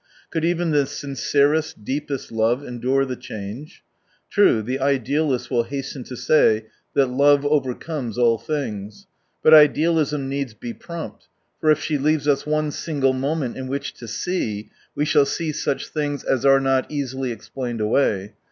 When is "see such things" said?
15.27-16.23